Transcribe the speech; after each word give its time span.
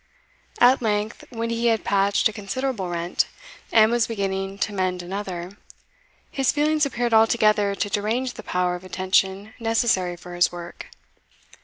At 0.59 0.81
length, 0.81 1.25
when 1.29 1.51
he 1.51 1.67
had 1.67 1.83
patched 1.83 2.27
a 2.27 2.33
considerable 2.33 2.89
rent, 2.89 3.27
and 3.71 3.91
was 3.91 4.07
beginning 4.07 4.57
to 4.57 4.73
mend 4.73 5.03
another, 5.03 5.59
his 6.31 6.51
feelings 6.51 6.87
appeared 6.87 7.13
altogether 7.13 7.75
to 7.75 7.87
derange 7.87 8.33
the 8.33 8.41
power 8.41 8.73
of 8.73 8.83
attention 8.83 9.53
necessary 9.59 10.17
for 10.17 10.33
his 10.33 10.51
work. 10.51 10.87